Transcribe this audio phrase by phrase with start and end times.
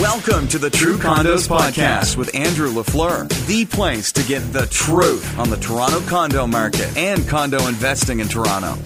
[0.00, 5.38] Welcome to the True Condos Podcast with Andrew LaFleur, the place to get the truth
[5.38, 8.76] on the Toronto condo market and condo investing in Toronto.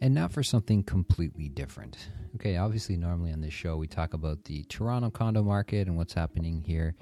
[0.00, 1.98] And now for something completely different.
[2.36, 6.14] Okay, obviously, normally on this show, we talk about the Toronto condo market and what's
[6.14, 6.94] happening here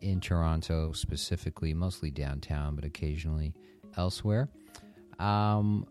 [0.00, 3.54] in Toronto, specifically, mostly downtown, but occasionally
[3.96, 4.48] elsewhere.
[5.18, 5.84] Um,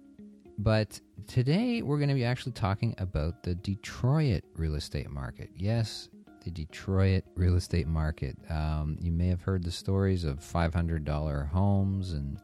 [0.57, 5.49] but today we're going to be actually talking about the Detroit real estate market.
[5.55, 6.09] Yes,
[6.43, 8.37] the Detroit real estate market.
[8.49, 12.39] Um, you may have heard the stories of $500 homes and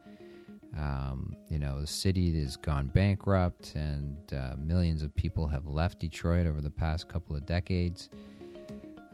[0.77, 5.99] um, you know, the city has gone bankrupt, and uh, millions of people have left
[5.99, 8.09] Detroit over the past couple of decades.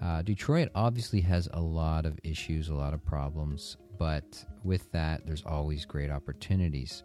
[0.02, 5.26] Uh, Detroit obviously has a lot of issues, a lot of problems, but with that,
[5.26, 7.04] there's always great opportunities.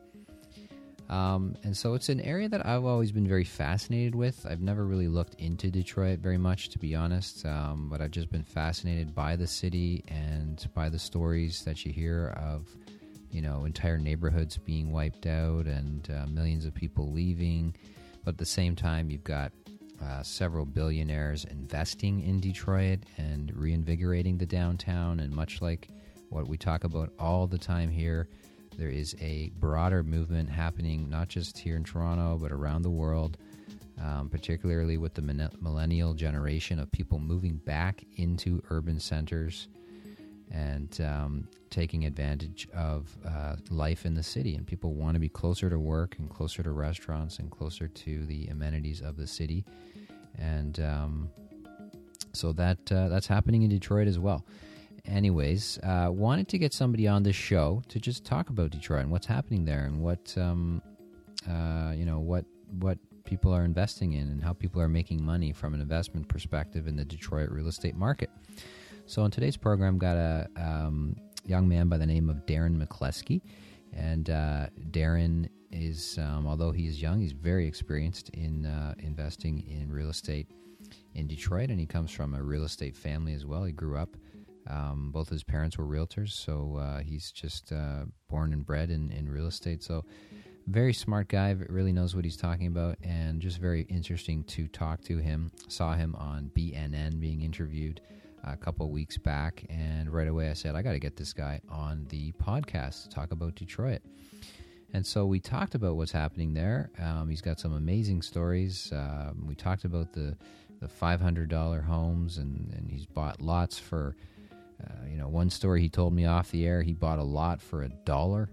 [1.09, 4.47] Um, and so it's an area that I've always been very fascinated with.
[4.49, 8.31] I've never really looked into Detroit very much, to be honest, um, but I've just
[8.31, 12.69] been fascinated by the city and by the stories that you hear of,
[13.31, 17.77] you know, entire neighborhoods being wiped out and uh, millions of people leaving.
[18.25, 19.53] But at the same time, you've got
[20.03, 25.21] uh, several billionaires investing in Detroit and reinvigorating the downtown.
[25.21, 25.89] And much like
[26.31, 28.29] what we talk about all the time here,
[28.77, 33.39] there is a broader movement happening not just here in Toronto, but around the world,
[34.03, 35.23] um, particularly with the
[35.61, 39.69] millennial generation of people moving back into urban centers
[40.51, 44.55] and um, taking advantage of uh, life in the city.
[44.57, 48.27] And people want to be closer to work and closer to restaurants and closer to
[48.27, 49.65] the amenities of the city.
[50.39, 51.31] And um,
[52.33, 54.45] so that uh, that's happening in Detroit as well
[55.05, 59.11] anyways, uh, wanted to get somebody on this show to just talk about Detroit and
[59.11, 60.83] what's happening there and what um,
[61.49, 62.45] uh, you know what
[62.79, 66.87] what people are investing in and how people are making money from an investment perspective
[66.87, 68.31] in the Detroit real estate market.
[69.07, 73.43] So, in today's program, got a um, young man by the name of Darren McCleskey,
[73.93, 79.65] and uh, Darren is um, although he is young, he's very experienced in uh, investing
[79.69, 80.49] in real estate
[81.15, 83.65] in Detroit, and he comes from a real estate family as well.
[83.65, 84.17] He grew up
[84.69, 89.11] um, both his parents were realtors, so uh, he's just uh, born and bred in,
[89.11, 89.83] in real estate.
[89.83, 90.05] So,
[90.67, 95.03] very smart guy, really knows what he's talking about, and just very interesting to talk
[95.03, 95.53] to him.
[95.69, 98.01] Saw him on BNN being interviewed
[98.43, 101.61] a couple weeks back, and right away I said, I got to get this guy
[101.69, 104.01] on the podcast to talk about Detroit.
[104.95, 106.91] And so we talked about what's happening there.
[107.03, 108.93] Um, he's got some amazing stories.
[108.95, 110.37] Um, we talked about the
[110.81, 114.17] the $500 homes, and, and he's bought lots for
[114.83, 117.61] uh, you know, one story he told me off the air, he bought a lot
[117.61, 118.49] for a dollar,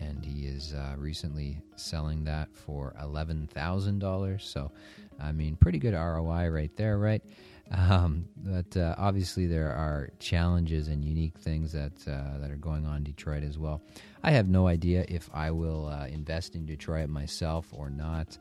[0.00, 4.44] and he is uh, recently selling that for eleven thousand dollars.
[4.44, 4.72] So,
[5.20, 7.22] I mean, pretty good ROI right there, right?
[7.70, 12.84] Um, but uh, obviously, there are challenges and unique things that uh, that are going
[12.86, 13.82] on in Detroit as well.
[14.22, 18.36] I have no idea if I will uh, invest in Detroit myself or not.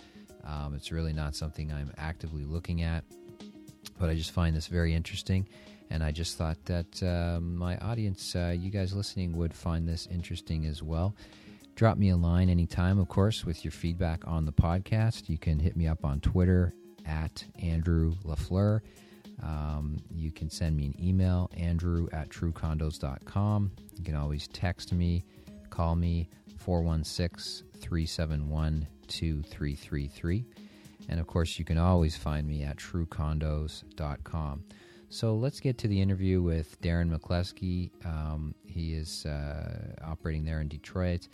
[0.45, 3.05] Um, it's really not something I'm actively looking at,
[3.99, 5.47] but I just find this very interesting
[5.89, 10.07] and I just thought that uh, my audience, uh, you guys listening, would find this
[10.11, 11.15] interesting as well.
[11.75, 15.29] Drop me a line anytime, of course, with your feedback on the podcast.
[15.29, 16.73] You can hit me up on Twitter
[17.05, 18.81] at Andrew LaFleur.
[19.41, 23.71] Um, you can send me an email, andrew at truecondos.com.
[23.95, 25.23] You can always text me,
[25.69, 26.27] call me,
[26.57, 30.45] 416 371 2333.
[31.09, 34.63] And of course, you can always find me at truecondos.com.
[35.09, 37.91] So let's get to the interview with Darren McCleskey.
[38.03, 41.27] Um, he is uh, operating there in Detroit.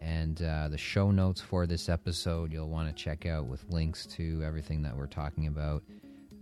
[0.00, 4.04] And uh, the show notes for this episode you'll want to check out with links
[4.06, 5.82] to everything that we're talking about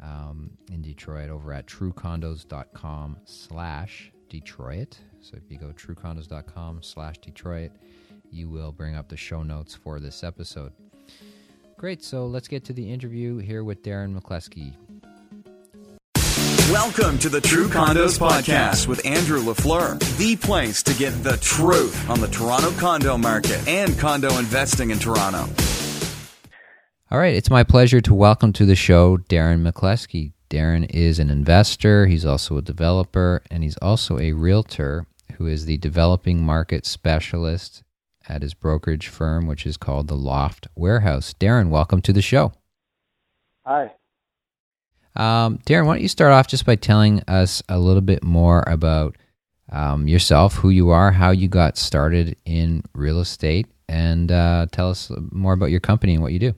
[0.02, 4.98] um, in Detroit over at truecondos.com slash Detroit.
[5.20, 7.72] So if you go truecondos.com slash Detroit,
[8.30, 10.72] you will bring up the show notes for this episode.
[11.80, 14.74] Great, so let's get to the interview here with Darren McCleskey.
[16.70, 22.10] Welcome to the True Condos Podcast with Andrew LaFleur, the place to get the truth
[22.10, 25.48] on the Toronto condo market and condo investing in Toronto.
[27.10, 30.34] All right, it's my pleasure to welcome to the show Darren McCleskey.
[30.50, 35.06] Darren is an investor, he's also a developer, and he's also a realtor
[35.38, 37.82] who is the developing market specialist
[38.30, 41.34] at his brokerage firm, which is called the Loft Warehouse.
[41.38, 42.52] Darren, welcome to the show.
[43.66, 43.92] Hi.
[45.16, 48.62] Um, Darren, why don't you start off just by telling us a little bit more
[48.66, 49.16] about
[49.72, 54.90] um, yourself, who you are, how you got started in real estate, and uh, tell
[54.90, 56.54] us more about your company and what you do.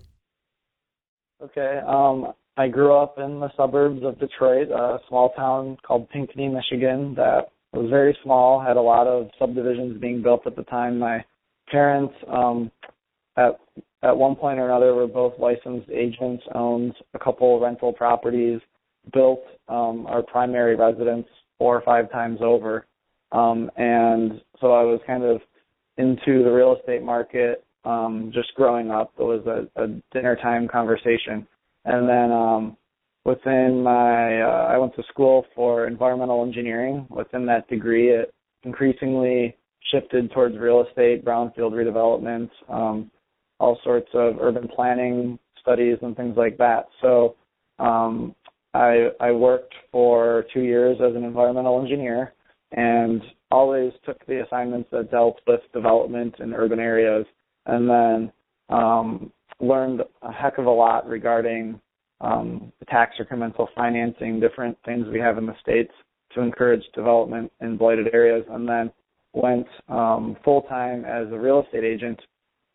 [1.42, 1.80] Okay.
[1.86, 7.14] Um, I grew up in the suburbs of Detroit, a small town called Pinckney, Michigan,
[7.16, 10.98] that was very small, had a lot of subdivisions being built at the time.
[10.98, 11.24] My
[11.72, 12.70] parents, um,
[13.36, 13.58] at
[14.04, 18.60] at one point or another, were both licensed agents, owned a couple rental properties,
[19.12, 21.26] built um, our primary residence
[21.58, 22.86] four or five times over,
[23.32, 25.40] um, and so I was kind of
[25.98, 29.12] into the real estate market um, just growing up.
[29.18, 31.46] It was a, a dinner time conversation,
[31.84, 32.76] and then um,
[33.24, 37.06] within my uh, I went to school for environmental engineering.
[37.10, 38.32] Within that degree, it
[38.64, 39.56] increasingly
[39.90, 43.10] shifted towards real estate, brownfield redevelopment, um,
[43.58, 46.88] all sorts of urban planning studies and things like that.
[47.00, 47.36] So
[47.78, 48.34] um,
[48.74, 52.32] I, I worked for two years as an environmental engineer
[52.72, 57.26] and always took the assignments that dealt with development in urban areas
[57.66, 58.32] and then
[58.70, 61.80] um, learned a heck of a lot regarding
[62.20, 65.92] um, tax incremental financing, different things we have in the states
[66.34, 68.90] to encourage development in blighted areas, and then
[69.34, 72.20] went um, full time as a real estate agent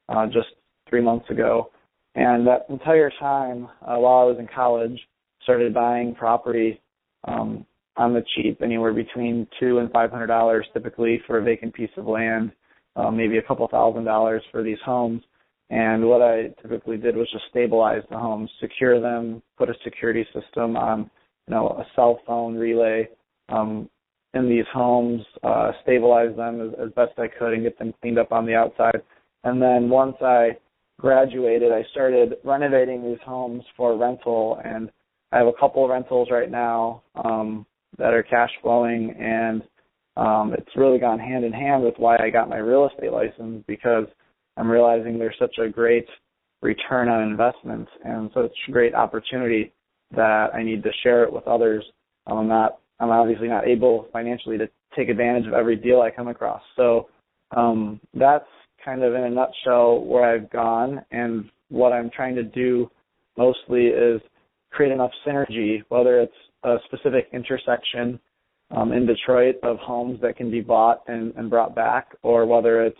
[0.09, 0.47] uh, just
[0.89, 1.71] three months ago.
[2.15, 4.99] And that entire time, uh, while I was in college,
[5.43, 6.81] started buying property
[7.27, 7.65] um,
[7.95, 11.89] on the cheap, anywhere between two and five hundred dollars typically for a vacant piece
[11.97, 12.51] of land,
[12.95, 15.21] uh, maybe a couple thousand dollars for these homes.
[15.69, 20.25] And what I typically did was just stabilize the homes, secure them, put a security
[20.33, 21.09] system on,
[21.47, 23.09] you know, a cell phone relay
[23.49, 23.89] um,
[24.37, 28.19] in these homes, uh, stabilize them as, as best I could, and get them cleaned
[28.19, 29.01] up on the outside.
[29.43, 30.57] And then once I
[30.99, 34.89] graduated, I started renovating these homes for rental, and
[35.31, 37.65] I have a couple of rentals right now um,
[37.97, 39.61] that are cash flowing, and
[40.15, 43.63] um, it's really gone hand in hand with why I got my real estate license
[43.67, 44.05] because
[44.57, 46.07] I'm realizing there's such a great
[46.61, 49.71] return on investment and such a great opportunity
[50.15, 51.85] that I need to share it with others.
[52.25, 56.11] Um, I'm not, I'm obviously not able financially to take advantage of every deal I
[56.11, 56.61] come across.
[56.75, 57.09] So
[57.55, 58.45] um, that's
[58.83, 62.89] kind of in a nutshell where I've gone and what I'm trying to do
[63.37, 64.21] mostly is
[64.71, 66.33] create enough synergy, whether it's
[66.63, 68.19] a specific intersection
[68.75, 72.83] um, in Detroit of homes that can be bought and, and brought back, or whether
[72.83, 72.97] it's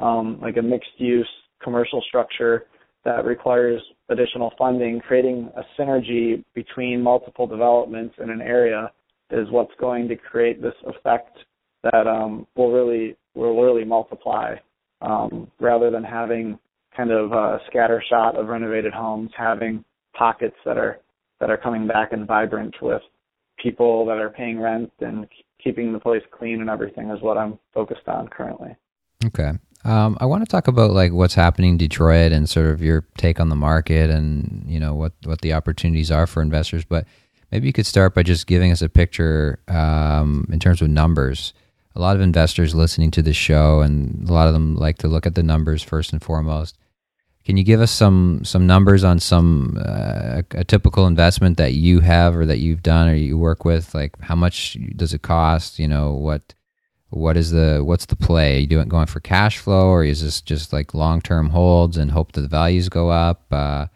[0.00, 1.28] um, like a mixed use
[1.62, 2.66] commercial structure
[3.04, 3.80] that requires
[4.10, 8.90] additional funding, creating a synergy between multiple developments in an area
[9.30, 11.36] is what's going to create this effect
[11.82, 14.54] that um, will really will really multiply
[15.00, 16.58] um, rather than having
[16.96, 19.84] kind of a scatter shot of renovated homes, having
[20.16, 20.98] pockets that are
[21.40, 23.02] that are coming back and vibrant with
[23.62, 25.26] people that are paying rent and
[25.62, 28.76] keeping the place clean and everything is what I'm focused on currently.
[29.24, 29.52] Okay.
[29.84, 33.04] Um, I want to talk about like what's happening in Detroit and sort of your
[33.16, 36.84] take on the market and you know what what the opportunities are for investors.
[36.84, 37.06] But
[37.50, 41.52] maybe you could start by just giving us a picture um, in terms of numbers.
[41.94, 45.08] A lot of investors listening to this show, and a lot of them like to
[45.08, 46.76] look at the numbers first and foremost.
[47.44, 52.00] Can you give us some some numbers on some uh, a, typical investment that you
[52.00, 53.94] have or that you've done or you work with?
[53.94, 55.78] Like how much does it cost?
[55.78, 56.54] You know what
[57.08, 58.56] what is the what's the play?
[58.56, 61.96] Are you doing going for cash flow or is this just like long term holds
[61.96, 63.46] and hope that the values go up?
[63.50, 63.86] Uh,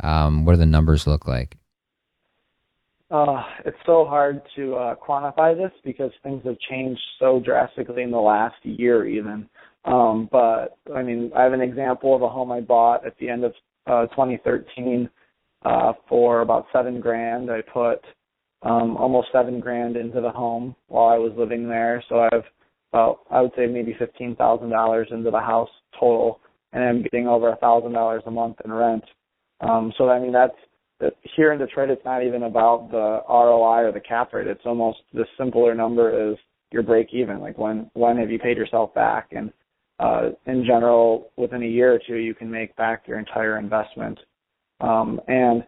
[0.00, 1.56] um, what do the numbers look like?
[3.14, 8.10] Uh, it's so hard to uh, quantify this because things have changed so drastically in
[8.10, 9.48] the last year, even.
[9.84, 13.28] Um, but I mean, I have an example of a home I bought at the
[13.28, 13.52] end of
[13.86, 15.08] uh, 2013
[15.64, 17.52] uh, for about seven grand.
[17.52, 18.00] I put
[18.62, 22.44] um, almost seven grand into the home while I was living there, so I have
[22.92, 26.40] about I would say maybe fifteen thousand dollars into the house total,
[26.72, 29.04] and I'm getting over a thousand dollars a month in rent.
[29.60, 30.63] Um, so I mean that's that
[31.36, 34.46] here in Detroit, it's not even about the ROI or the cap rate.
[34.46, 36.38] It's almost the simpler number is
[36.72, 37.40] your break even.
[37.40, 39.28] Like when when have you paid yourself back?
[39.32, 39.52] And
[40.00, 44.18] uh, in general, within a year or two, you can make back your entire investment.
[44.80, 45.62] Um, and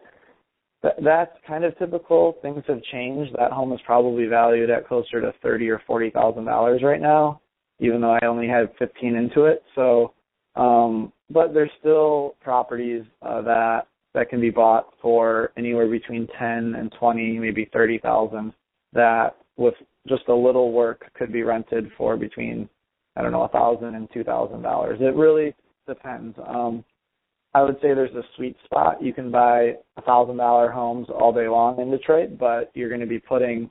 [0.81, 2.37] th- that's kind of typical.
[2.41, 3.33] Things have changed.
[3.37, 7.41] That home is probably valued at closer to thirty or forty thousand dollars right now,
[7.79, 9.63] even though I only had fifteen into it.
[9.75, 10.13] So,
[10.55, 16.73] um, but there's still properties uh, that that can be bought for anywhere between ten
[16.75, 18.51] and twenty, maybe thirty thousand.
[18.93, 19.75] That with
[20.07, 22.67] just a little work could be rented for between
[23.15, 24.97] I don't know, a thousand and two thousand dollars.
[25.01, 25.53] It really
[25.87, 26.35] depends.
[26.47, 26.83] Um,
[27.53, 29.01] I would say there's a sweet spot.
[29.01, 33.01] You can buy a thousand dollar homes all day long in Detroit, but you're going
[33.01, 33.69] to be putting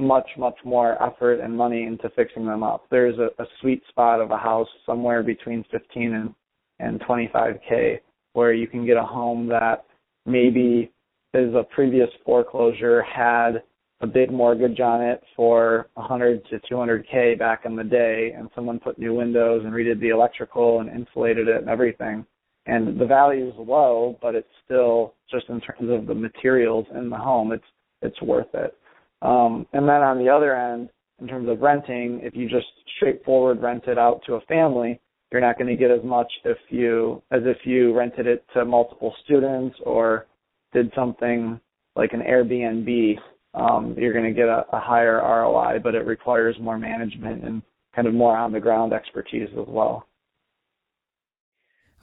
[0.00, 2.86] much, much more effort and money into fixing them up.
[2.90, 6.34] There's a, a sweet spot of a house somewhere between 15 and
[6.80, 7.98] and 25k,
[8.38, 9.84] where you can get a home that
[10.24, 10.92] maybe
[11.34, 13.64] is a previous foreclosure had
[14.00, 18.78] a big mortgage on it for 100 to 200k back in the day, and someone
[18.78, 22.24] put new windows and redid the electrical and insulated it and everything.
[22.66, 27.10] And the value is low, but it's still just in terms of the materials in
[27.10, 27.64] the home, it's
[28.02, 28.72] it's worth it.
[29.20, 30.90] Um, and then on the other end,
[31.20, 35.00] in terms of renting, if you just straightforward rent it out to a family,
[35.30, 38.64] you're not going to get as much if you as if you rented it to
[38.64, 40.26] multiple students or
[40.72, 41.60] did something
[41.96, 43.16] like an Airbnb.
[43.54, 47.62] Um, you're going to get a, a higher ROI, but it requires more management and
[47.94, 50.06] kind of more on the ground expertise as well.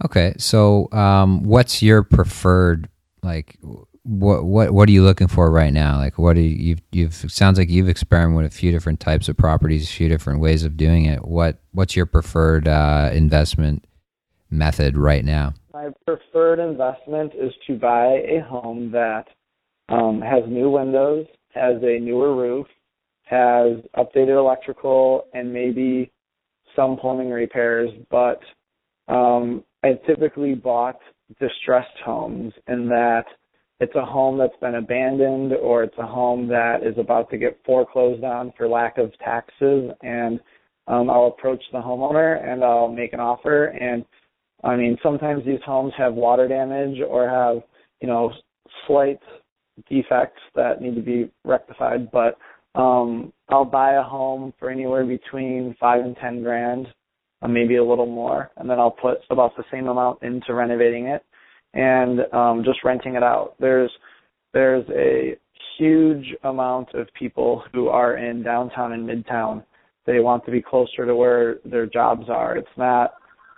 [0.04, 2.90] Okay, so um, what's your preferred
[3.24, 3.58] like
[4.06, 5.98] what what what are you looking for right now?
[5.98, 9.28] Like, what are you, you've you've sounds like you've experimented with a few different types
[9.28, 11.26] of properties, a few different ways of doing it.
[11.26, 13.86] What what's your preferred uh, investment
[14.52, 15.56] method right now?
[15.74, 19.26] My preferred investment is to buy a home that
[19.90, 22.68] um, has new windows, has a newer roof,
[23.24, 26.12] has updated electrical, and maybe
[26.76, 27.90] some plumbing repairs.
[28.12, 28.40] But
[29.08, 31.00] um, I typically bought
[31.40, 33.26] distressed homes in that
[33.80, 37.60] it's a home that's been abandoned or it's a home that is about to get
[37.66, 40.40] foreclosed on for lack of taxes and
[40.88, 43.66] um, I'll approach the homeowner and I'll make an offer.
[43.66, 44.06] And
[44.64, 47.64] I mean sometimes these homes have water damage or have
[48.02, 48.32] you know
[48.88, 49.20] slight
[49.90, 52.38] defects that need to be rectified but
[52.80, 56.88] um I'll buy a home for anywhere between 5 and 10 grand
[57.42, 61.08] uh, maybe a little more and then I'll put about the same amount into renovating
[61.08, 61.24] it
[61.76, 63.56] and um, just renting it out.
[63.60, 63.92] There's
[64.54, 65.38] there's a
[65.78, 69.64] huge amount of people who are in downtown and midtown.
[70.06, 72.58] They want to be closer to where their jobs are.
[72.58, 73.14] It's not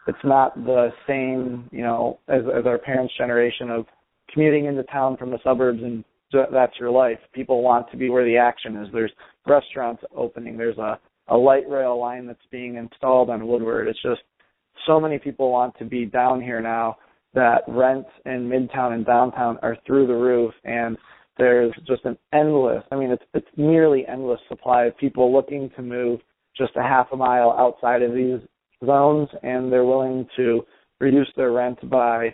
[0.08, 3.86] it's not the same, you know, as as our parents' generation of
[4.34, 6.04] commuting into town from the suburbs and
[6.52, 7.20] that's your life.
[7.34, 8.90] People want to be where the action is.
[8.92, 9.14] There's
[9.46, 10.58] restaurants opening.
[10.58, 13.88] There's a a light rail line that's being installed on Woodward.
[13.88, 14.22] It's just
[14.88, 16.96] so many people want to be down here now
[17.38, 20.98] that rents in midtown and downtown are through the roof and
[21.38, 25.84] there's just an endless i mean it's it's nearly endless supply of people looking to
[25.84, 26.20] move
[26.58, 28.39] just a half a mile outside of these
[28.86, 30.65] zones and they're willing to
[31.00, 32.34] reduce their rent by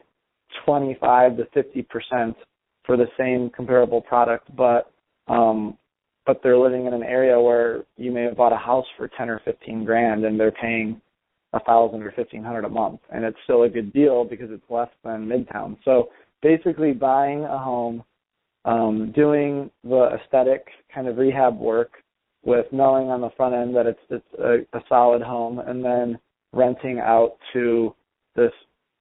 [0.65, 2.36] 25 to 50 percent
[2.86, 4.53] for the same comparable product.
[4.55, 4.91] But
[5.27, 5.77] um
[6.25, 9.29] but they're living in an area where you may have bought a house for 10
[9.29, 11.01] or 15 grand and they're paying
[11.53, 14.63] a thousand or fifteen hundred a month, and it's still a good deal because it's
[14.69, 15.77] less than Midtown.
[15.86, 16.10] So
[16.41, 18.03] basically, buying a home,
[18.65, 21.91] um, doing the aesthetic kind of rehab work
[22.43, 26.19] with knowing on the front end that it's it's a, a solid home, and then
[26.51, 27.95] renting out to
[28.36, 28.51] this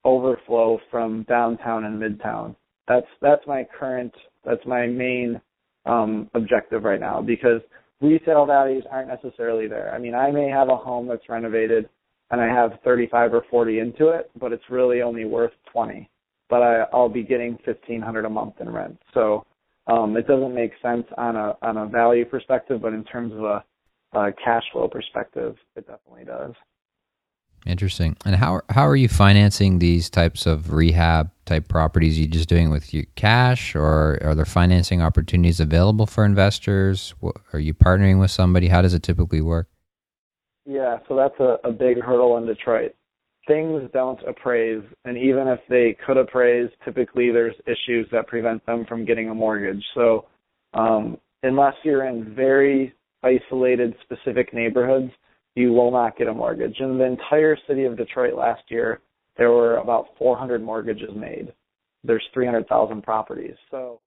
[0.05, 2.55] overflow from downtown and midtown.
[2.87, 4.13] That's that's my current
[4.45, 5.41] that's my main
[5.87, 7.61] um, objective right now because
[8.01, 9.95] resale values aren't necessarily there.
[9.95, 11.89] I mean, I may have a home that's renovated
[12.33, 16.09] and I have 35 or 40 into it, but it's really only worth 20.
[16.49, 18.99] But I, I'll be getting 1500 a month in rent.
[19.15, 19.45] So
[19.87, 23.45] um, it doesn't make sense on a on a value perspective, but in terms of
[23.45, 23.65] a,
[24.15, 26.55] a cash flow perspective, it definitely does.
[27.67, 28.17] Interesting.
[28.25, 32.19] And how how are you financing these types of rehab type properties?
[32.19, 37.15] Are you just doing with your cash, or are there financing opportunities available for investors?
[37.53, 38.69] Are you partnering with somebody?
[38.69, 39.69] How does it typically work?
[40.65, 42.95] Yeah, so that's a, a big hurdle in Detroit.
[43.49, 48.85] Things don't appraise, and even if they could appraise, typically there's issues that prevent them
[48.89, 49.85] from getting a mortgage.
[49.95, 50.27] So,
[50.75, 55.11] um, unless you're in very isolated, specific neighborhoods,
[55.57, 56.77] you will not get a mortgage.
[56.79, 59.01] In the entire city of Detroit last year,
[59.37, 61.53] there were about 400 mortgages made.
[62.05, 63.57] There's 300,000 properties.
[63.73, 64.01] So,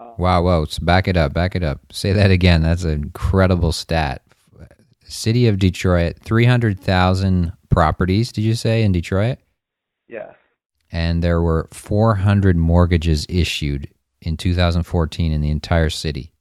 [0.00, 0.64] um, wow, whoa!
[0.64, 1.80] So back it up, back it up.
[1.92, 2.62] Say that again.
[2.62, 4.22] That's an incredible stat
[5.08, 9.38] city of Detroit, 300,000 properties, did you say, in Detroit?
[10.08, 10.34] Yes.
[10.90, 13.88] And there were 400 mortgages issued
[14.22, 16.32] in 2014 in the entire city.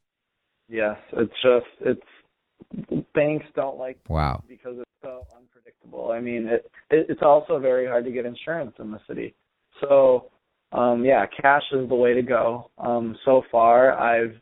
[0.69, 6.11] Yes, it's just it's banks don't like wow because it's so unpredictable.
[6.11, 9.33] I mean, it, it it's also very hard to get insurance in the city.
[9.81, 10.29] So,
[10.73, 12.69] um yeah, cash is the way to go.
[12.77, 14.35] Um so far, I've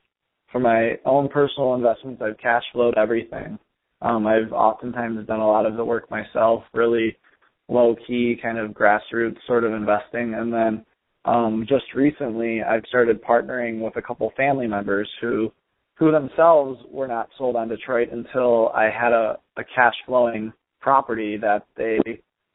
[0.52, 3.60] for my own personal investments, I've cash flowed everything.
[4.06, 7.18] Um, I've oftentimes done a lot of the work myself, really
[7.68, 10.36] low key, kind of grassroots sort of investing.
[10.36, 10.86] And then
[11.26, 15.52] um, just recently, I've started partnering with a couple family members who
[15.98, 21.38] who themselves were not sold on Detroit until I had a, a cash flowing property
[21.38, 21.98] that they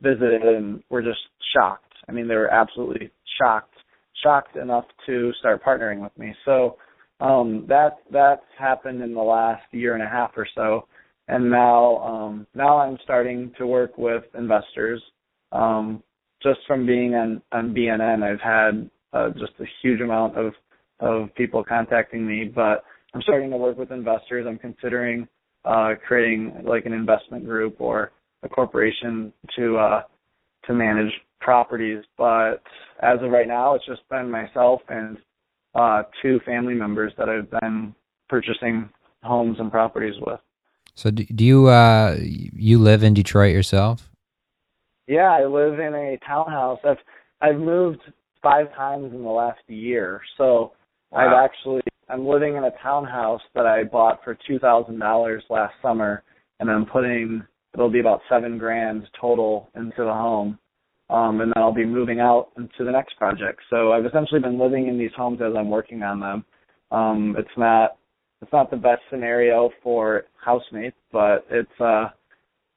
[0.02, 1.20] visited and were just
[1.54, 1.94] shocked.
[2.06, 3.74] I mean, they were absolutely shocked,
[4.22, 6.34] shocked enough to start partnering with me.
[6.44, 6.76] So
[7.18, 10.86] um, that that's happened in the last year and a half or so,
[11.30, 15.02] and now um, now I'm starting to work with investors.
[15.52, 16.02] Um,
[16.42, 20.52] just from being on on BNN, I've had uh, just a huge amount of
[21.00, 22.84] of people contacting me, but
[23.14, 24.46] I'm starting to work with investors.
[24.48, 25.26] I'm considering
[25.64, 30.02] uh, creating like an investment group or a corporation to uh,
[30.66, 32.02] to manage properties.
[32.18, 32.62] But
[33.02, 35.16] as of right now, it's just been myself and
[35.74, 37.94] uh, two family members that I've been
[38.28, 38.88] purchasing
[39.22, 40.40] homes and properties with.
[40.94, 44.10] So do, do you uh, you live in Detroit yourself?
[45.06, 46.78] Yeah, I live in a townhouse.
[46.84, 46.98] I've
[47.40, 48.00] I've moved
[48.42, 50.20] five times in the last year.
[50.38, 50.72] So
[51.10, 51.20] wow.
[51.20, 55.74] I've actually I'm living in a townhouse that I bought for two thousand dollars last
[55.82, 56.22] summer,
[56.58, 57.42] and I'm putting
[57.74, 60.58] it'll be about seven grand total into the home,
[61.08, 63.60] um, and then I'll be moving out into the next project.
[63.70, 66.44] So I've essentially been living in these homes as I'm working on them.
[66.90, 67.96] Um, it's not
[68.42, 72.08] it's not the best scenario for housemates, but it's uh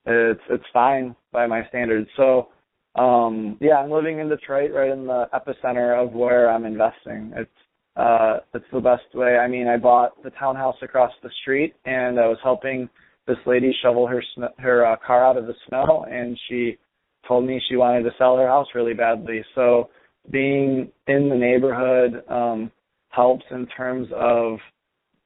[0.05, 2.09] it's it's fine by my standards.
[2.17, 2.49] So
[2.95, 7.31] um yeah, I'm living in Detroit, right in the epicenter of where I'm investing.
[7.35, 7.49] It's
[7.95, 9.37] uh it's the best way.
[9.37, 12.89] I mean, I bought the townhouse across the street, and I was helping
[13.25, 16.77] this lady shovel her sn- her uh, car out of the snow, and she
[17.25, 19.45] told me she wanted to sell her house really badly.
[19.55, 19.89] So
[20.29, 22.71] being in the neighborhood um
[23.09, 24.57] helps in terms of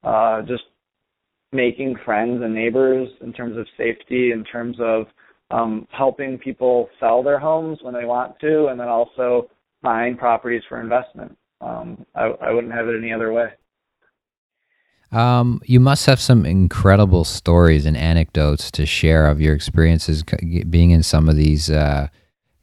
[0.07, 0.63] uh just
[1.51, 5.05] making friends and neighbors in terms of safety, in terms of
[5.49, 9.49] um, helping people sell their homes when they want to, and then also
[9.81, 11.37] buying properties for investment.
[11.61, 13.47] Um, I, I wouldn't have it any other way.
[15.11, 20.23] Um, you must have some incredible stories and anecdotes to share of your experiences
[20.69, 22.09] being in some of these, uh,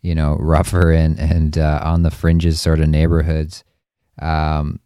[0.02, 3.64] you know, rougher and and uh, on the fringes sort of neighborhoods.
[4.20, 4.80] Um,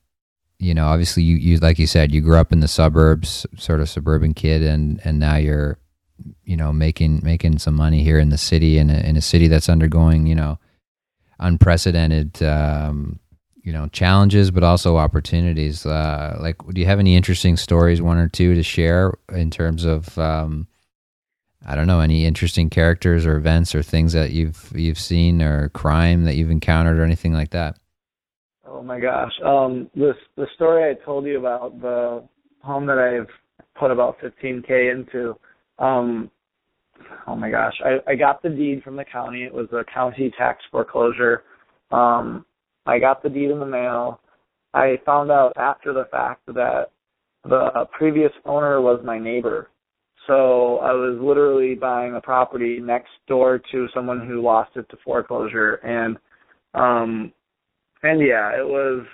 [0.58, 3.80] you know, obviously you, you like you said, you grew up in the suburbs, sort
[3.80, 5.78] of suburban kid, and and now you're,
[6.44, 9.46] you know, making making some money here in the city in a, in a city
[9.46, 10.58] that's undergoing, you know,
[11.38, 13.20] unprecedented, um,
[13.62, 15.86] you know, challenges, but also opportunities.
[15.86, 19.84] Uh, like, do you have any interesting stories, one or two, to share in terms
[19.84, 20.18] of?
[20.18, 20.66] Um,
[21.66, 25.68] I don't know any interesting characters or events or things that you've you've seen or
[25.68, 27.76] crime that you've encountered or anything like that.
[28.88, 29.32] My gosh.
[29.44, 32.26] Um this the story I told you about the
[32.62, 33.28] home that I've
[33.78, 35.36] put about 15k into
[35.78, 36.30] um
[37.26, 37.74] oh my gosh.
[37.84, 39.44] I I got the deed from the county.
[39.44, 41.42] It was a county tax foreclosure.
[41.90, 42.46] Um
[42.86, 44.20] I got the deed in the mail.
[44.72, 46.86] I found out after the fact that
[47.44, 49.68] the previous owner was my neighbor.
[50.26, 54.96] So I was literally buying a property next door to someone who lost it to
[55.04, 56.16] foreclosure and
[56.72, 57.34] um
[58.02, 59.04] and yeah, it was.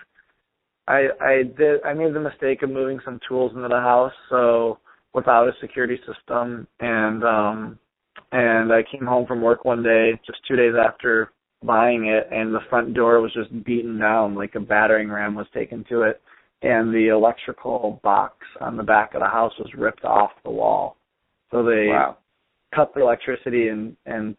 [0.86, 4.78] I I did I made the mistake of moving some tools into the house, so
[5.14, 7.78] without a security system, and um,
[8.32, 12.54] and I came home from work one day, just two days after buying it, and
[12.54, 16.20] the front door was just beaten down, like a battering ram was taken to it,
[16.62, 20.96] and the electrical box on the back of the house was ripped off the wall.
[21.50, 22.18] So they wow.
[22.74, 24.36] cut the electricity and and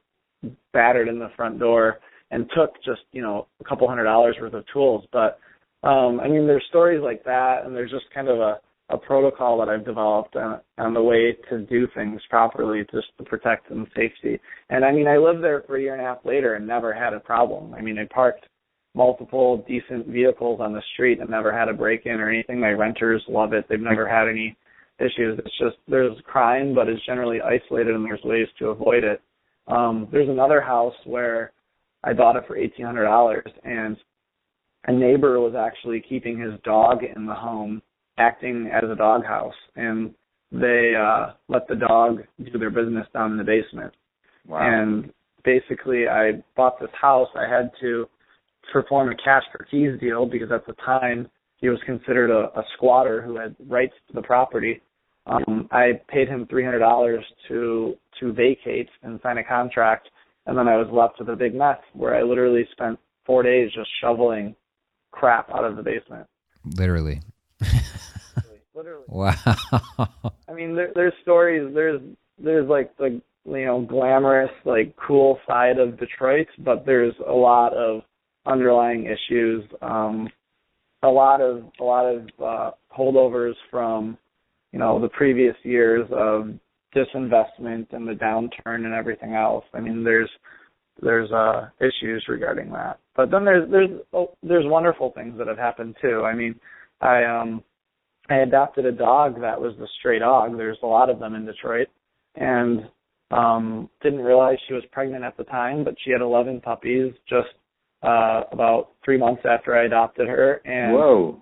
[0.74, 2.00] battered in the front door
[2.32, 5.06] and took just you know a couple hundred dollars worth of tools.
[5.12, 5.40] But
[5.88, 8.60] um, I mean, there's stories like that, and there's just kind of a
[8.90, 13.24] a protocol that I've developed on, on the way to do things properly just to
[13.24, 14.40] protect them safety.
[14.70, 16.94] And I mean, I lived there for a year and a half later and never
[16.94, 17.74] had a problem.
[17.74, 18.46] I mean, I parked
[18.94, 22.60] multiple decent vehicles on the street and never had a break in or anything.
[22.60, 23.66] My renters love it.
[23.68, 24.56] They've never had any
[25.00, 25.40] issues.
[25.40, 29.20] It's just there's crime, but it's generally isolated and there's ways to avoid it.
[29.68, 31.52] Um, there's another house where
[32.06, 33.98] I bought it for eighteen hundred dollars, and
[34.86, 37.82] a neighbor was actually keeping his dog in the home,
[38.18, 40.14] acting as a doghouse, and
[40.52, 43.94] they uh let the dog do their business down in the basement.
[44.48, 44.60] Wow.
[44.62, 45.12] And
[45.44, 47.30] basically, I bought this house.
[47.36, 48.08] I had to
[48.72, 52.64] perform a cash for keys deal because at the time he was considered a, a
[52.76, 54.82] squatter who had rights to the property.
[55.28, 60.10] Um, I paid him three hundred dollars to to vacate and sign a contract
[60.46, 63.72] and then I was left with a big mess where I literally spent four days
[63.74, 64.56] just shoveling
[65.12, 66.28] crap out of the basement.
[66.78, 67.22] Literally.
[68.74, 69.04] literally.
[69.08, 69.34] Wow.
[70.50, 71.74] I mean, there, there's stories.
[71.74, 72.02] There's
[72.38, 77.74] there's like the you know glamorous like cool side of Detroit, but there's a lot
[77.74, 78.02] of
[78.46, 79.64] underlying issues.
[79.82, 80.30] Um,
[81.04, 84.18] a lot of a lot of uh, holdovers from
[84.72, 86.50] you know the previous years of
[86.96, 89.66] disinvestment and the downturn and everything else.
[89.74, 90.30] I mean, there's
[91.02, 93.00] there's uh issues regarding that.
[93.16, 96.24] But then there's there's oh, there's wonderful things that have happened too.
[96.24, 96.56] I mean,
[97.02, 97.64] I um
[98.30, 100.58] I adopted a dog that was the stray dog.
[100.58, 101.88] There's a lot of them in Detroit,
[102.36, 102.90] and
[103.32, 107.50] um didn't realize she was pregnant at the time, but she had 11 puppies just
[108.04, 110.62] uh about three months after I adopted her.
[110.66, 111.42] And Whoa.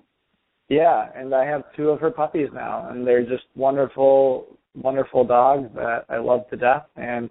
[0.70, 5.70] yeah, and I have two of her puppies now, and they're just wonderful, wonderful dogs
[5.76, 6.86] that I love to death.
[6.96, 7.30] And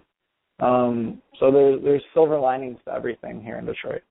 [0.59, 4.01] um, so there's there's silver linings to everything here in Detroit.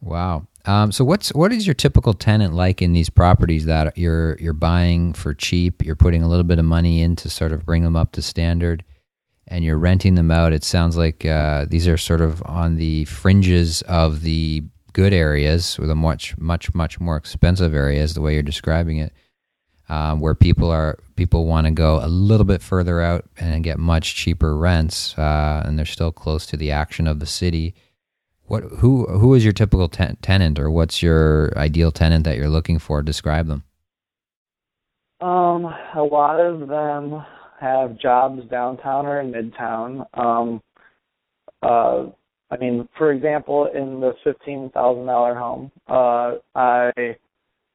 [0.00, 0.46] Wow.
[0.66, 4.52] Um, so what's what is your typical tenant like in these properties that you're you're
[4.52, 5.84] buying for cheap?
[5.84, 8.22] You're putting a little bit of money in to sort of bring them up to
[8.22, 8.84] standard,
[9.48, 10.52] and you're renting them out.
[10.52, 14.62] It sounds like uh, these are sort of on the fringes of the
[14.92, 18.14] good areas, or the much much much more expensive areas.
[18.14, 19.12] The way you're describing it,
[19.88, 23.78] um, where people are people want to go a little bit further out and get
[23.78, 27.74] much cheaper rents, uh, and they're still close to the action of the city.
[28.46, 32.48] What who who is your typical ten- tenant, or what's your ideal tenant that you're
[32.48, 33.02] looking for?
[33.02, 33.64] Describe them.
[35.20, 37.24] Um, a lot of them
[37.60, 40.06] have jobs downtown or in midtown.
[40.14, 40.62] Um,
[41.62, 42.06] uh,
[42.50, 47.16] I mean, for example, in the fifteen thousand dollar home, uh, I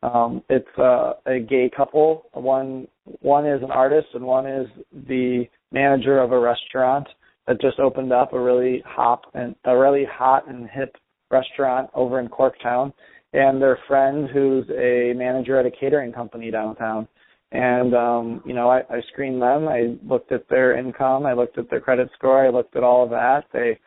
[0.01, 2.25] um, it's uh, a gay couple.
[2.33, 2.87] One
[3.21, 4.67] one is an artist and one is
[5.07, 7.07] the manager of a restaurant
[7.47, 10.95] that just opened up a really hot and a really hot and hip
[11.31, 12.93] restaurant over in Corktown,
[13.33, 17.07] and their friend who's a manager at a catering company downtown.
[17.51, 19.67] And um, you know, I, I screened them.
[19.67, 21.25] I looked at their income.
[21.25, 22.45] I looked at their credit score.
[22.45, 23.45] I looked at all of that.
[23.51, 23.79] They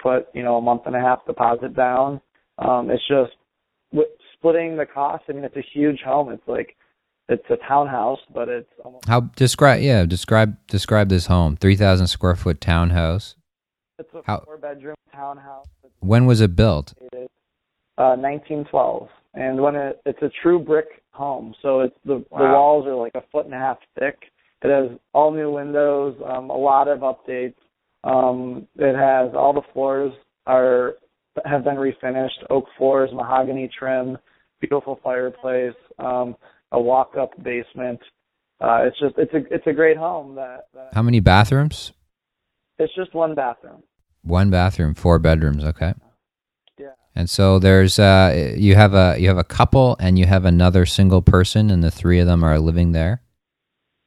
[0.00, 2.20] put you know a month and a half deposit down.
[2.58, 3.32] Um, it's just
[4.38, 5.24] splitting the cost.
[5.28, 6.30] I mean, it's a huge home.
[6.30, 6.76] It's like
[7.28, 9.80] it's a townhouse, but it's almost How describe?
[9.82, 11.56] Yeah, describe describe this home.
[11.56, 13.34] Three thousand square foot townhouse.
[13.98, 15.66] it's a How- four bedroom townhouse.
[15.84, 16.94] It's When was it built?
[17.00, 17.28] dated,
[17.98, 22.86] uh, 1912, and when it, it's a true brick home, so it's the the walls
[22.86, 24.16] are like a foot and a half thick.
[24.62, 27.54] It has all new windows, um, a lot of updates.
[28.04, 30.12] Um, it has all the floors
[30.46, 30.94] are
[31.44, 34.16] have been refinished, oak floors, mahogany trim,
[34.60, 36.36] beautiful fireplace, um,
[36.72, 38.00] a walk up basement.
[38.60, 41.92] Uh, it's just it's a it's a great home that, that How many bathrooms?
[42.78, 43.82] it's just one bathroom.
[44.22, 45.64] One bathroom, four bedrooms.
[45.64, 45.94] Okay.
[46.78, 46.88] Yeah.
[47.14, 50.86] And so there's uh, you have a you have a couple and you have another
[50.86, 53.22] single person, and the three of them are living there,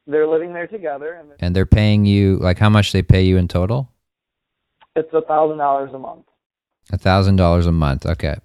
[0.06, 3.36] They're living there together, and and they're paying you like how much they pay you
[3.38, 3.88] in total?
[4.94, 6.26] it's a thousand dollars a month.
[6.92, 8.04] A thousand dollars a month.
[8.04, 8.36] Okay.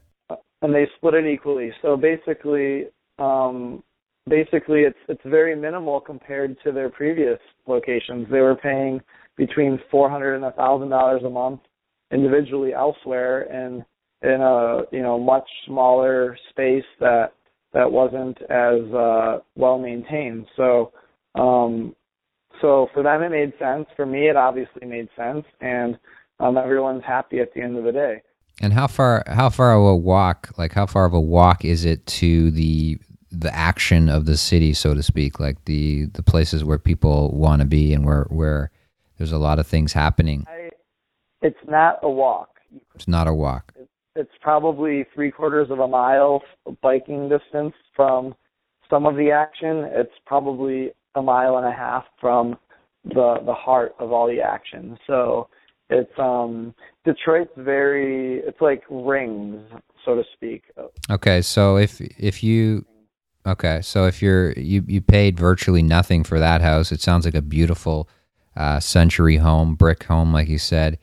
[0.68, 1.72] And they split it equally.
[1.82, 2.88] So basically,
[3.20, 3.82] um,
[4.30, 8.28] basically it's it's very minimal compared to their previous locations.
[8.30, 9.00] They were paying
[9.38, 11.62] between four hundred and a thousand dollars a month
[12.12, 13.86] individually elsewhere, and
[14.24, 17.32] in a you know much smaller space that
[17.74, 20.48] that wasn't as uh, well maintained.
[20.58, 20.92] So
[21.36, 21.96] um,
[22.62, 23.86] so for them it made sense.
[23.96, 25.98] For me it obviously made sense, and
[26.42, 28.22] um, everyone's happy at the end of the day.
[28.62, 31.86] And how far how far of a walk like how far of a walk is
[31.86, 33.00] it to the
[33.32, 37.62] the action of the city, so to speak, like the the places where people want
[37.62, 38.72] to be and where where
[39.18, 40.46] there's a lot of things happening.
[40.48, 40.70] I,
[41.42, 42.50] it's not a walk.
[42.96, 43.74] It's not a walk.
[44.16, 46.42] It's probably three quarters of a mile
[46.82, 48.34] biking distance from
[48.90, 49.88] some of the action.
[49.92, 52.58] It's probably a mile and a half from
[53.04, 54.98] the the heart of all the action.
[55.06, 55.50] So
[55.90, 56.74] it's um
[57.06, 59.62] Detroit's very it's like rings,
[60.04, 60.64] so to speak.
[61.10, 62.86] Okay, so if if you
[63.46, 67.36] okay, so if you're you you paid virtually nothing for that house, it sounds like
[67.36, 68.10] a beautiful
[68.56, 70.98] uh, century home, brick home, like you said.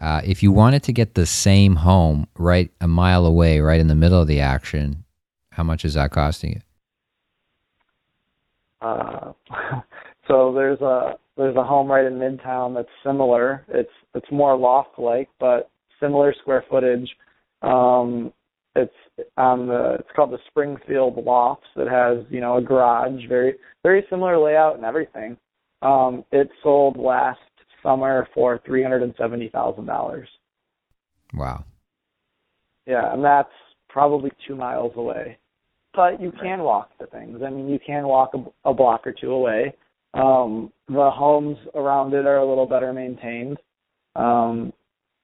[0.00, 3.88] Uh, if you wanted to get the same home right a mile away, right in
[3.88, 5.04] the middle of the action,
[5.52, 6.60] how much is that costing you?
[8.82, 9.32] Uh,
[10.28, 13.64] so there's a there's a home right in Midtown that's similar.
[13.68, 17.08] It's it's more loft like, but similar square footage.
[17.62, 18.32] Um,
[18.76, 18.92] it's
[19.38, 21.66] on the it's called the Springfield Lofts.
[21.76, 25.38] It has you know a garage, very very similar layout and everything.
[25.82, 27.40] Um, it sold last
[27.82, 30.28] summer for three hundred and seventy thousand dollars.
[31.32, 31.64] Wow.
[32.86, 33.48] Yeah, and that's
[33.88, 35.38] probably two miles away.
[35.94, 37.40] But you can walk to things.
[37.44, 39.74] I mean, you can walk a, a block or two away.
[40.14, 43.58] Um, the homes around it are a little better maintained.
[44.16, 44.72] Um,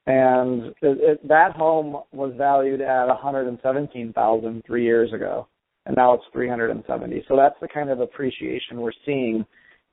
[0.06, 5.48] and it, it, that home was valued at 117,000 three years ago,
[5.84, 7.24] and now it's 370.
[7.26, 9.44] So that's the kind of appreciation we're seeing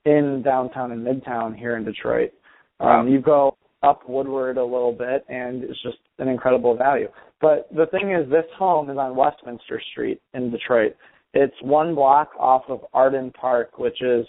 [0.06, 2.32] in downtown and midtown here in Detroit.
[2.80, 7.08] Um, you go up Woodward a little bit, and it's just an incredible value.
[7.42, 10.96] But the thing is, this home is on Westminster Street in Detroit.
[11.34, 14.26] It's one block off of Arden Park, which is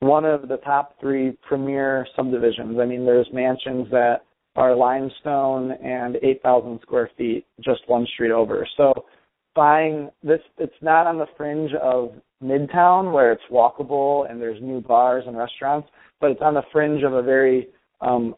[0.00, 2.78] one of the top three premier subdivisions.
[2.80, 4.24] I mean, there's mansions that
[4.56, 8.66] are limestone and 8,000 square feet just one street over.
[8.76, 9.04] So
[9.54, 14.80] buying this, it's not on the fringe of Midtown where it's walkable and there's new
[14.80, 15.88] bars and restaurants,
[16.20, 17.68] but it's on the fringe of a very
[18.00, 18.34] um,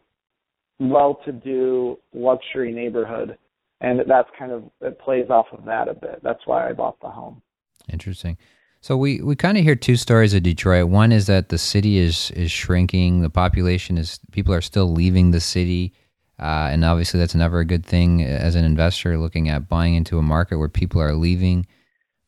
[0.79, 3.37] well-to-do luxury neighborhood,
[3.81, 6.19] and that's kind of it plays off of that a bit.
[6.23, 7.41] That's why I bought the home.
[7.91, 8.37] Interesting.
[8.83, 10.89] So we, we kind of hear two stories of Detroit.
[10.89, 13.21] One is that the city is is shrinking.
[13.21, 15.93] The population is people are still leaving the city,
[16.39, 20.17] uh, and obviously that's never a good thing as an investor looking at buying into
[20.17, 21.67] a market where people are leaving.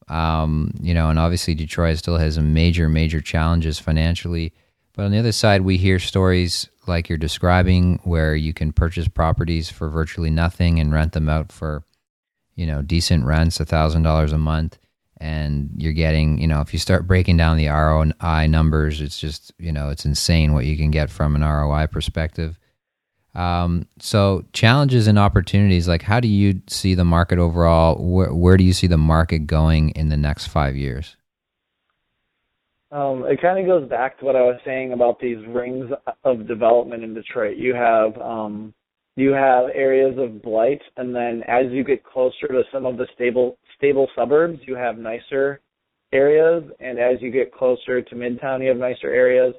[0.10, 4.54] Um, you know, and obviously Detroit still has major major challenges financially.
[4.94, 9.08] But on the other side, we hear stories like you're describing where you can purchase
[9.08, 11.84] properties for virtually nothing and rent them out for,
[12.56, 14.78] you know, decent rents, a thousand dollars a month
[15.24, 19.54] and you're getting, you know, if you start breaking down the ROI numbers, it's just,
[19.58, 22.60] you know, it's insane what you can get from an ROI perspective.
[23.34, 27.96] Um, so challenges and opportunities, like how do you see the market overall?
[27.96, 31.16] Where, where do you see the market going in the next five years?
[32.92, 35.90] Um, it kind of goes back to what I was saying about these rings
[36.26, 37.56] of development in Detroit.
[37.56, 38.74] You have um,
[39.16, 43.08] you have areas of blight, and then as you get closer to some of the
[43.16, 45.60] stable stable suburbs, you have nicer
[46.14, 49.54] areas, and as you get closer to Midtown, you have nicer areas.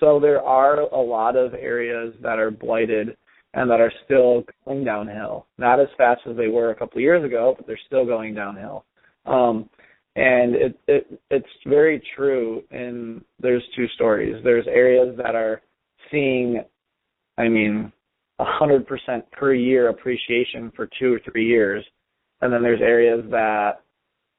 [0.00, 3.16] So there are a lot of areas that are blighted
[3.54, 5.46] and that are still going downhill.
[5.58, 8.34] Not as fast as they were a couple of years ago, but they're still going
[8.34, 8.84] downhill.
[9.26, 9.70] Um,
[10.16, 12.62] and it, it it's very true.
[12.72, 14.34] And there's two stories.
[14.42, 15.62] There's areas that are
[16.10, 16.64] seeing,
[17.36, 17.92] I mean,
[18.40, 21.84] a hundred percent per year appreciation for two or three years,
[22.40, 23.82] and then there's areas that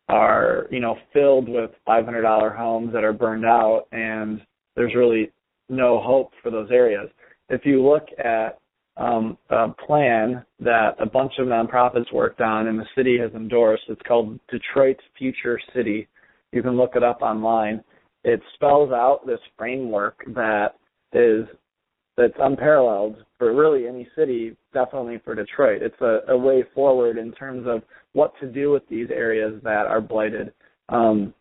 [0.08, 4.42] are you know filled with five hundred dollar homes that are burned out, and
[4.76, 5.32] there's really
[5.70, 7.10] no hope for those areas.
[7.50, 8.60] If you look at
[8.98, 13.84] um, a plan that a bunch of nonprofits worked on and the city has endorsed,
[13.88, 16.08] it's called Detroit's Future City.
[16.52, 17.84] You can look it up online.
[18.24, 20.76] It spells out this framework that
[21.14, 21.46] is
[22.20, 25.82] that's unparalleled for really any city, definitely for Detroit.
[25.82, 29.88] It's a, a way forward in terms of what to do with these areas that
[29.88, 30.52] are blighted.
[30.90, 31.34] Um,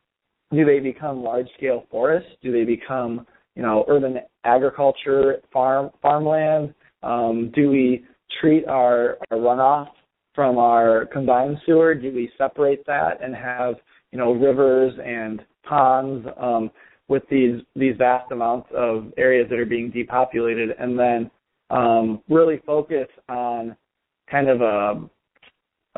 [0.52, 2.30] do they become large scale forests?
[2.42, 6.72] Do they become, you know, urban agriculture, farm farmland?
[7.02, 8.04] Um, do we
[8.40, 9.88] treat our, our runoff
[10.34, 11.94] from our combined sewer?
[11.94, 13.74] Do we separate that and have,
[14.12, 16.26] you know, rivers and ponds?
[16.40, 16.70] Um,
[17.08, 21.30] with these these vast amounts of areas that are being depopulated, and then
[21.70, 23.76] um, really focus on
[24.30, 25.08] kind of a,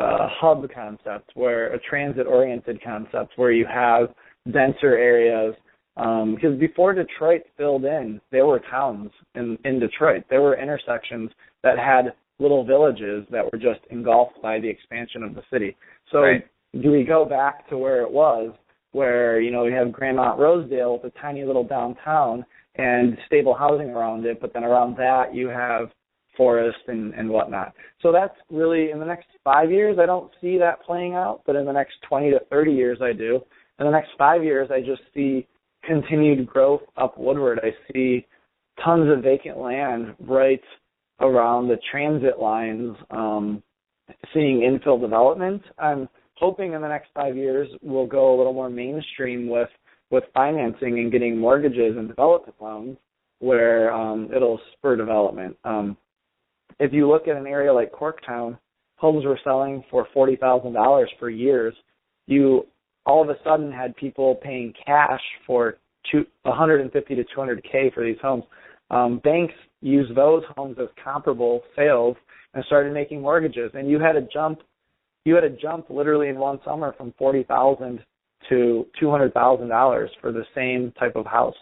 [0.01, 4.09] a hub concept, where a transit-oriented concept, where you have
[4.53, 5.55] denser areas.
[5.96, 10.25] Um, because before Detroit filled in, there were towns in in Detroit.
[10.31, 11.31] There were intersections
[11.62, 15.77] that had little villages that were just engulfed by the expansion of the city.
[16.11, 16.46] So right.
[16.81, 18.53] do we go back to where it was
[18.92, 22.44] where you know we have Grandmont Rosedale with a tiny little downtown
[22.76, 25.90] and stable housing around it, but then around that you have
[26.37, 27.74] forest and, and whatnot.
[28.00, 31.57] So that's really in the next five years I don't see that playing out, but
[31.57, 33.40] in the next twenty to thirty years I do.
[33.79, 35.46] In the next five years I just see
[35.85, 37.61] continued growth up Woodward.
[37.62, 38.26] I see
[38.85, 40.62] tons of vacant land right
[41.20, 43.62] around the transit lines, um,
[44.33, 45.62] seeing infill development.
[45.79, 46.09] I'm
[46.40, 49.68] hoping in the next five years we'll go a little more mainstream with
[50.11, 52.96] with financing and getting mortgages and development loans
[53.38, 55.57] where um, it'll spur development.
[55.64, 55.96] Um,
[56.81, 58.59] if you look at an area like Corktown,
[58.96, 61.74] homes were selling for forty thousand dollars for years.
[62.26, 62.66] You
[63.07, 65.79] all of a sudden had people paying cash for
[66.11, 68.44] two, 150 to 200k for these homes.
[68.90, 72.16] Um, banks used those homes as comparable sales
[72.55, 74.61] and started making mortgages, and you had a jump
[75.24, 78.00] you had a jump literally in one summer from forty thousand
[78.48, 81.54] to two hundred thousand dollars for the same type of house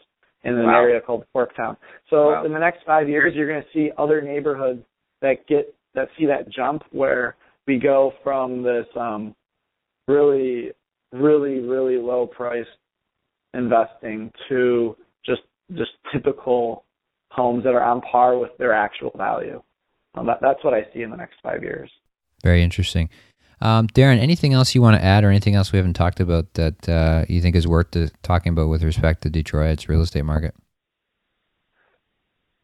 [0.44, 0.80] in an wow.
[0.80, 1.76] area called Corktown.
[2.10, 2.44] So wow.
[2.44, 4.82] in the next five years, you're going to see other neighborhoods
[5.20, 9.34] that get that see that jump where we go from this um,
[10.06, 10.70] really,
[11.12, 12.66] really, really low price
[13.54, 15.42] investing to just
[15.76, 16.84] just typical
[17.30, 19.62] homes that are on par with their actual value.
[20.14, 21.90] Um, that, that's what I see in the next five years.
[22.42, 23.10] Very interesting.
[23.60, 26.54] Um, Darren, anything else you want to add or anything else we haven't talked about
[26.54, 30.54] that uh, you think is worth talking about with respect to Detroit's real estate market?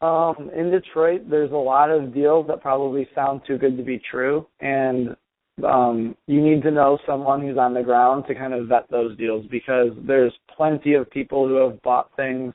[0.00, 4.00] Um, in Detroit, there's a lot of deals that probably sound too good to be
[4.10, 5.16] true, and
[5.66, 9.16] um, you need to know someone who's on the ground to kind of vet those
[9.16, 12.52] deals because there's plenty of people who have bought things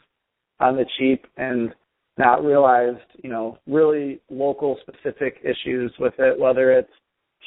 [0.60, 1.73] on the cheap and
[2.17, 6.91] not realized, you know, really local specific issues with it, whether it's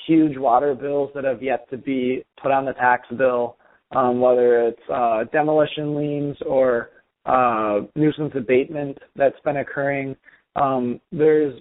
[0.06, 3.56] huge water bills that have yet to be put on the tax bill,
[3.92, 6.90] um, whether it's uh, demolition liens or
[7.26, 10.16] uh, nuisance abatement that's been occurring.
[10.56, 11.60] Um, there's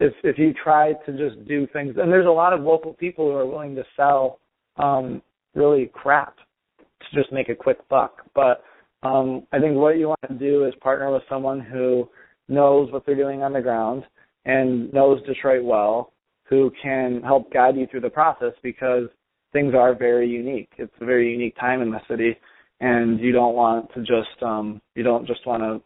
[0.00, 3.26] if if you try to just do things, and there's a lot of local people
[3.26, 4.40] who are willing to sell
[4.76, 5.22] um,
[5.54, 6.36] really crap
[6.78, 8.22] to just make a quick buck.
[8.34, 8.64] But
[9.02, 12.08] um, I think what you want to do is partner with someone who
[12.48, 14.04] knows what they're doing on the ground
[14.44, 16.12] and knows Detroit well,
[16.50, 19.04] who can help guide you through the process because
[19.52, 20.70] things are very unique.
[20.76, 22.36] It's a very unique time in the city,
[22.80, 25.80] and you don't want to just um, you don't just want to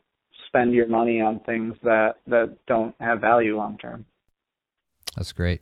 [0.49, 4.07] spend your money on things that that don't have value long term.
[5.17, 5.61] That's great.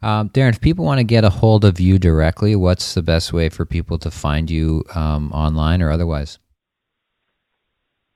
[0.00, 3.32] Um, Darren, if people want to get a hold of you directly, what's the best
[3.32, 6.38] way for people to find you um, online or otherwise?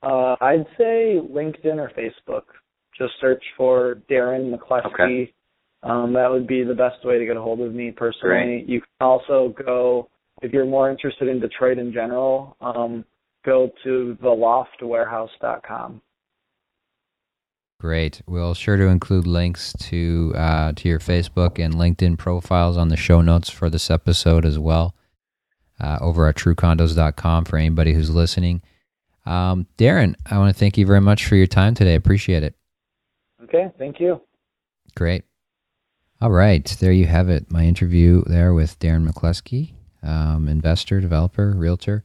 [0.02, 2.42] Uh, I'd say LinkedIn or Facebook.
[2.96, 5.22] Just search for Darren McCleskey.
[5.22, 5.34] Okay.
[5.82, 8.62] Um, that would be the best way to get a hold of me personally.
[8.62, 8.68] Great.
[8.68, 10.08] You can also go,
[10.40, 13.04] if you're more interested in Detroit in general, um,
[13.44, 16.00] go to theloftwarehouse.com.
[17.80, 18.22] Great.
[18.28, 22.96] We'll sure to include links to uh, to your Facebook and LinkedIn profiles on the
[22.96, 24.94] show notes for this episode as well.
[25.80, 28.62] Uh, over at truecondos.com for anybody who's listening.
[29.26, 31.96] Um, Darren, I want to thank you very much for your time today.
[31.96, 32.54] Appreciate it.
[33.42, 34.20] Okay, thank you.
[34.94, 35.24] Great.
[36.22, 37.50] All right, there you have it.
[37.50, 39.72] My interview there with Darren McCleskey,
[40.04, 42.04] um, investor, developer, realtor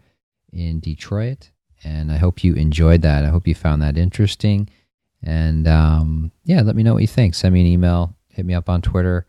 [0.52, 1.52] in Detroit.
[1.84, 3.24] And I hope you enjoyed that.
[3.24, 4.70] I hope you found that interesting.
[5.22, 7.36] And um, yeah, let me know what you think.
[7.36, 9.28] Send me an email, hit me up on Twitter,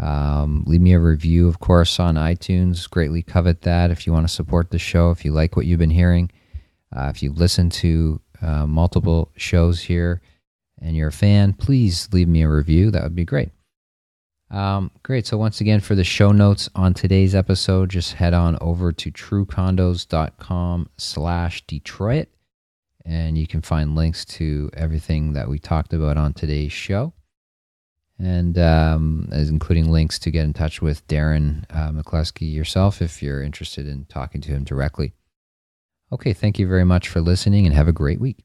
[0.00, 2.90] um, leave me a review, of course, on iTunes.
[2.90, 5.78] Greatly covet that if you want to support the show, if you like what you've
[5.78, 6.28] been hearing,
[6.90, 10.20] uh, if you've listened to uh, multiple shows here
[10.82, 12.90] and you're a fan, please leave me a review.
[12.90, 13.53] That would be great.
[14.50, 15.26] Um, great.
[15.26, 19.10] So once again, for the show notes on today's episode, just head on over to
[19.10, 22.28] truecondos.com slash Detroit
[23.04, 27.12] and you can find links to everything that we talked about on today's show,
[28.18, 33.42] and um, including links to get in touch with Darren uh, McCleskey yourself if you're
[33.42, 35.12] interested in talking to him directly.
[36.12, 38.44] Okay, thank you very much for listening, and have a great week.